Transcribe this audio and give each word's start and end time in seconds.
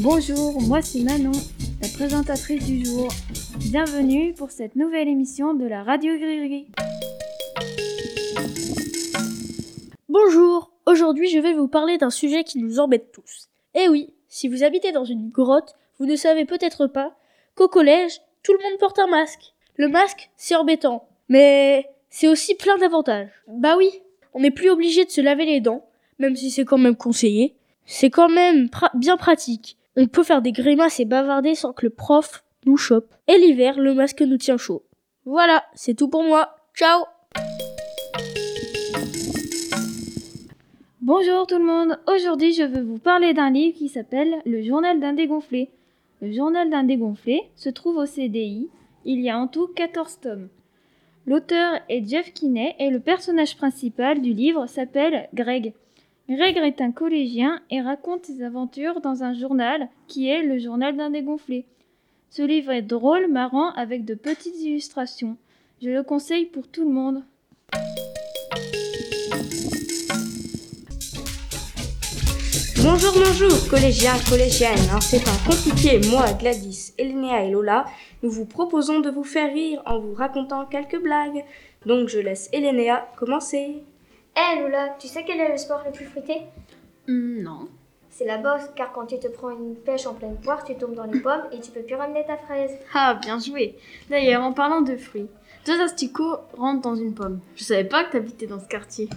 Bonjour, 0.00 0.60
moi 0.60 0.82
c'est 0.82 1.02
Manon, 1.02 1.30
la 1.80 1.88
présentatrice 1.88 2.66
du 2.66 2.84
jour. 2.84 3.06
Bienvenue 3.58 4.34
pour 4.34 4.50
cette 4.50 4.74
nouvelle 4.74 5.06
émission 5.06 5.54
de 5.54 5.66
la 5.66 5.84
Radio 5.84 6.18
Gris 6.18 6.66
Bonjour, 10.08 10.72
aujourd'hui 10.86 11.28
je 11.28 11.38
vais 11.38 11.52
vous 11.52 11.68
parler 11.68 11.96
d'un 11.96 12.10
sujet 12.10 12.42
qui 12.42 12.58
nous 12.58 12.80
embête 12.80 13.12
tous. 13.12 13.48
Eh 13.74 13.88
oui, 13.88 14.12
si 14.28 14.48
vous 14.48 14.64
habitez 14.64 14.90
dans 14.90 15.04
une 15.04 15.30
grotte, 15.30 15.76
vous 16.00 16.06
ne 16.06 16.16
savez 16.16 16.44
peut-être 16.44 16.88
pas 16.88 17.16
qu'au 17.54 17.68
collège, 17.68 18.20
tout 18.42 18.52
le 18.52 18.68
monde 18.68 18.80
porte 18.80 18.98
un 18.98 19.06
masque. 19.06 19.54
Le 19.76 19.86
masque, 19.86 20.30
c'est 20.36 20.56
embêtant, 20.56 21.06
mais 21.28 21.88
c'est 22.10 22.26
aussi 22.26 22.56
plein 22.56 22.78
d'avantages. 22.78 23.30
Bah 23.46 23.76
oui, 23.78 23.90
on 24.32 24.40
n'est 24.40 24.50
plus 24.50 24.70
obligé 24.70 25.04
de 25.04 25.10
se 25.10 25.20
laver 25.20 25.46
les 25.46 25.60
dents, 25.60 25.86
même 26.18 26.34
si 26.34 26.50
c'est 26.50 26.64
quand 26.64 26.78
même 26.78 26.96
conseillé. 26.96 27.54
C'est 27.86 28.10
quand 28.10 28.28
même 28.28 28.68
bien 28.94 29.16
pratique. 29.16 29.76
On 29.96 30.08
peut 30.08 30.24
faire 30.24 30.42
des 30.42 30.50
grimaces 30.50 30.98
et 30.98 31.04
bavarder 31.04 31.54
sans 31.54 31.72
que 31.72 31.86
le 31.86 31.90
prof 31.90 32.42
nous 32.66 32.76
chope. 32.76 33.14
Et 33.28 33.38
l'hiver, 33.38 33.78
le 33.78 33.94
masque 33.94 34.22
nous 34.22 34.38
tient 34.38 34.56
chaud. 34.56 34.82
Voilà, 35.24 35.64
c'est 35.74 35.94
tout 35.94 36.08
pour 36.08 36.24
moi. 36.24 36.56
Ciao 36.74 37.04
Bonjour 41.00 41.46
tout 41.46 41.58
le 41.58 41.64
monde, 41.64 41.98
aujourd'hui 42.08 42.54
je 42.54 42.62
veux 42.62 42.82
vous 42.82 42.98
parler 42.98 43.34
d'un 43.34 43.50
livre 43.50 43.76
qui 43.76 43.88
s'appelle 43.88 44.40
Le 44.46 44.62
journal 44.62 44.98
d'un 44.98 45.12
dégonflé. 45.12 45.70
Le 46.22 46.32
journal 46.32 46.70
d'un 46.70 46.82
dégonflé 46.82 47.42
se 47.54 47.68
trouve 47.68 47.98
au 47.98 48.06
CDI, 48.06 48.70
il 49.04 49.20
y 49.20 49.30
a 49.30 49.38
en 49.38 49.46
tout 49.46 49.68
14 49.68 50.20
tomes. 50.20 50.48
L'auteur 51.26 51.74
est 51.88 52.08
Jeff 52.08 52.32
Kinney 52.32 52.74
et 52.78 52.90
le 52.90 53.00
personnage 53.00 53.56
principal 53.56 54.22
du 54.22 54.32
livre 54.32 54.66
s'appelle 54.66 55.28
Greg. 55.34 55.74
Greg 56.26 56.56
est 56.56 56.80
un 56.80 56.90
collégien 56.90 57.60
et 57.70 57.82
raconte 57.82 58.24
ses 58.24 58.42
aventures 58.42 59.02
dans 59.02 59.24
un 59.24 59.34
journal 59.34 59.90
qui 60.08 60.26
est 60.30 60.42
le 60.42 60.58
journal 60.58 60.96
d'un 60.96 61.10
dégonflé. 61.10 61.66
Ce 62.30 62.40
livre 62.40 62.72
est 62.72 62.80
drôle, 62.80 63.30
marrant, 63.30 63.72
avec 63.72 64.06
de 64.06 64.14
petites 64.14 64.58
illustrations. 64.58 65.36
Je 65.82 65.90
le 65.90 66.02
conseille 66.02 66.46
pour 66.46 66.66
tout 66.66 66.84
le 66.84 66.90
monde. 66.90 67.24
Bonjour, 72.82 73.12
bonjour, 73.14 73.68
collégiens, 73.68 74.16
collégiennes. 74.26 74.94
En 74.96 75.02
ces 75.02 75.22
temps 75.22 75.30
compliqués, 75.46 76.00
moi, 76.10 76.32
Gladys, 76.40 76.94
Elénéa 76.96 77.44
et 77.44 77.50
Lola, 77.50 77.84
nous 78.22 78.30
vous 78.30 78.46
proposons 78.46 79.00
de 79.00 79.10
vous 79.10 79.24
faire 79.24 79.52
rire 79.52 79.82
en 79.84 79.98
vous 79.98 80.14
racontant 80.14 80.64
quelques 80.64 81.02
blagues. 81.02 81.44
Donc 81.84 82.08
je 82.08 82.18
laisse 82.18 82.48
Elénéa 82.54 83.06
commencer. 83.18 83.84
Hé 84.36 84.60
Lola, 84.60 84.96
tu 84.98 85.06
sais 85.08 85.24
quel 85.24 85.40
est 85.40 85.50
le 85.52 85.56
sport 85.58 85.82
le 85.84 85.92
plus 85.92 86.06
fruité? 86.06 86.42
Hmm, 87.06 87.42
Non. 87.42 87.68
C'est 88.10 88.24
la 88.26 88.38
bosse, 88.38 88.70
car 88.76 88.92
quand 88.92 89.06
tu 89.06 89.18
te 89.18 89.26
prends 89.26 89.50
une 89.50 89.74
pêche 89.74 90.06
en 90.06 90.14
pleine 90.14 90.36
poire, 90.36 90.62
tu 90.64 90.76
tombes 90.76 90.94
dans 90.94 91.04
les 91.04 91.18
pommes 91.20 91.42
et 91.52 91.58
tu 91.60 91.72
peux 91.72 91.82
plus 91.82 91.96
ramener 91.96 92.24
ta 92.24 92.36
fraise. 92.36 92.70
Ah, 92.94 93.14
bien 93.20 93.40
joué. 93.40 93.76
D'ailleurs, 94.08 94.42
en 94.44 94.52
parlant 94.52 94.82
de 94.82 94.96
fruits, 94.96 95.26
deux 95.66 95.80
asticots 95.80 96.36
rentrent 96.56 96.82
dans 96.82 96.94
une 96.94 97.12
pomme. 97.12 97.40
Je 97.56 97.64
savais 97.64 97.82
pas 97.84 98.04
que 98.04 98.12
t'habitais 98.12 98.46
dans 98.46 98.60
ce 98.60 98.68
quartier. 98.68 99.08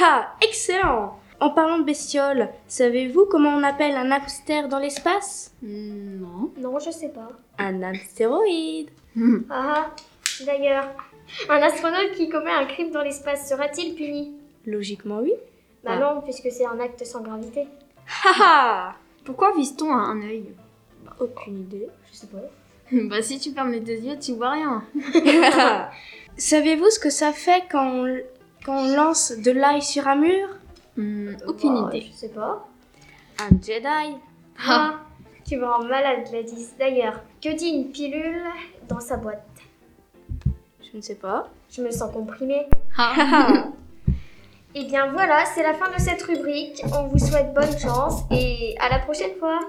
Ah, 0.00 0.32
excellent 0.42 1.18
En 1.38 1.50
parlant 1.50 1.78
de 1.78 1.84
bestioles, 1.84 2.48
savez-vous 2.66 3.26
comment 3.26 3.50
on 3.50 3.62
appelle 3.62 3.94
un 3.94 4.10
hamster 4.10 4.68
dans 4.68 4.78
l'espace? 4.80 5.52
Hmm, 5.62 6.20
Non. 6.20 6.50
Non, 6.58 6.78
je 6.80 6.90
sais 6.90 7.10
pas. 7.10 7.28
Un 7.58 7.80
astéroïde. 7.84 8.90
ah, 9.50 9.90
d'ailleurs, 10.44 10.88
un 11.48 11.62
astronaute 11.62 12.12
qui 12.16 12.28
commet 12.28 12.50
un 12.50 12.64
crime 12.66 12.90
dans 12.90 13.02
l'espace 13.02 13.48
sera-t-il 13.48 13.94
puni? 13.94 14.34
Logiquement, 14.66 15.18
oui. 15.20 15.32
Bah 15.84 15.98
non, 15.98 16.20
puisque 16.22 16.50
c'est 16.50 16.66
un 16.66 16.78
acte 16.78 17.04
sans 17.04 17.22
gravité. 17.22 17.66
Haha 18.24 18.94
Pourquoi 19.24 19.52
vise-t-on 19.54 19.92
à 19.92 19.98
un 19.98 20.20
œil 20.22 20.52
Aucune 21.20 21.60
idée, 21.60 21.88
je 22.10 22.16
sais 22.16 22.26
pas. 22.26 22.38
bah 23.08 23.22
si 23.22 23.38
tu 23.38 23.52
fermes 23.52 23.70
les 23.70 23.80
deux 23.80 23.98
yeux, 23.98 24.18
tu 24.18 24.34
vois 24.34 24.50
rien. 24.50 24.84
Savez-vous 26.36 26.90
ce 26.90 26.98
que 26.98 27.10
ça 27.10 27.32
fait 27.32 27.64
quand 27.70 27.86
on, 27.86 28.18
quand 28.64 28.84
on 28.84 28.96
lance 28.96 29.32
de 29.32 29.50
l'ail 29.50 29.82
sur 29.82 30.06
un 30.08 30.16
mur? 30.16 30.48
Hmm, 30.96 31.34
Aucune 31.46 31.74
bah, 31.74 31.90
idée. 31.92 32.06
Je 32.10 32.16
sais 32.16 32.28
pas. 32.28 32.66
Un 33.38 33.50
Jedi. 33.62 34.16
Ah, 34.66 35.00
tu 35.44 35.56
me 35.56 35.64
rends 35.64 35.84
malade, 35.84 36.28
Gladys. 36.30 36.68
D'ailleurs, 36.78 37.20
que 37.42 37.54
dit 37.54 37.68
une 37.68 37.90
pilule 37.90 38.42
dans 38.88 39.00
sa 39.00 39.16
boîte? 39.16 39.46
Je 40.90 40.96
ne 40.96 41.02
sais 41.02 41.14
pas. 41.14 41.48
Je 41.70 41.82
me 41.82 41.90
sens 41.90 42.12
comprimée. 42.12 42.66
Et 44.74 44.80
eh 44.80 44.84
bien 44.84 45.12
voilà, 45.12 45.44
c'est 45.54 45.62
la 45.62 45.74
fin 45.74 45.90
de 45.90 46.00
cette 46.00 46.22
rubrique. 46.22 46.82
On 46.98 47.06
vous 47.08 47.18
souhaite 47.18 47.52
bonne 47.52 47.78
chance 47.78 48.22
et 48.30 48.74
à 48.80 48.88
la 48.88 49.00
prochaine 49.00 49.36
fois. 49.38 49.60